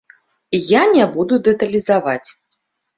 [0.69, 2.29] Я не буду дэталізаваць.